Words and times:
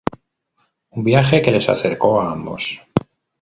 Un 0.95 1.03
viaje 1.09 1.43
que 1.43 1.51
les 1.51 1.69
acercó 1.69 2.19
a 2.19 2.31
ambos. 2.31 2.71